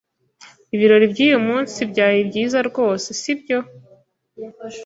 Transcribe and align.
Ibirori 0.75 1.05
byuyu 1.13 1.39
munsi 1.47 1.79
byari 1.91 2.19
byiza 2.29 2.59
rwose, 2.69 3.07
sibyo? 3.21 3.59